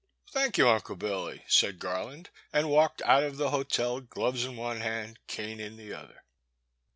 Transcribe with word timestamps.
*''' 0.13 0.21
Thank 0.33 0.57
you, 0.57 0.67
Unde 0.67 0.97
Billy,'* 0.97 1.43
said 1.47 1.77
Garland, 1.77 2.31
and 2.51 2.71
walked 2.71 3.03
out 3.03 3.21
of 3.21 3.37
the 3.37 3.51
hotel, 3.51 3.99
gloves 3.99 4.43
in 4.43 4.57
one 4.57 4.81
hand, 4.81 5.19
cane 5.27 5.59
in 5.59 5.77
the 5.77 5.93
other. 5.93 6.23